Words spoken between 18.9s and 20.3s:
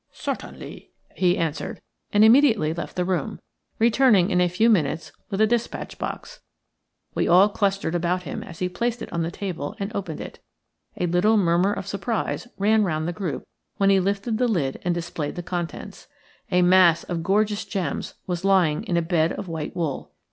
a bed of white wool.